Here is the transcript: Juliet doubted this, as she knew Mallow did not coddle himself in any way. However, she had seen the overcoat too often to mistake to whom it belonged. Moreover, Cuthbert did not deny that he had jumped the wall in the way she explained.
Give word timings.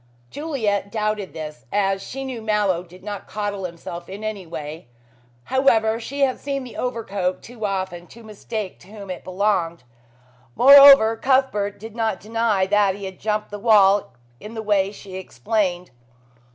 Juliet 0.31 0.91
doubted 0.91 1.31
this, 1.31 1.67
as 1.71 2.01
she 2.01 2.23
knew 2.25 2.41
Mallow 2.41 2.81
did 2.81 3.03
not 3.03 3.27
coddle 3.27 3.65
himself 3.65 4.09
in 4.09 4.23
any 4.23 4.47
way. 4.47 4.87
However, 5.43 5.99
she 5.99 6.21
had 6.21 6.39
seen 6.39 6.63
the 6.63 6.75
overcoat 6.75 7.43
too 7.43 7.67
often 7.67 8.07
to 8.07 8.23
mistake 8.23 8.79
to 8.79 8.87
whom 8.87 9.11
it 9.11 9.23
belonged. 9.23 9.83
Moreover, 10.55 11.15
Cuthbert 11.17 11.79
did 11.79 11.95
not 11.95 12.19
deny 12.19 12.65
that 12.65 12.95
he 12.95 13.05
had 13.05 13.19
jumped 13.19 13.51
the 13.51 13.59
wall 13.59 14.15
in 14.39 14.55
the 14.55 14.63
way 14.63 14.91
she 14.91 15.17
explained. 15.17 15.91